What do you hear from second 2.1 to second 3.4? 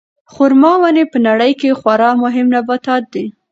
مهم نباتات دي.